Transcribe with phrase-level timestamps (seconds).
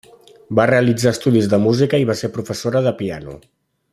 [0.59, 3.39] Va realitzar estudis de música i va ser professora de piano.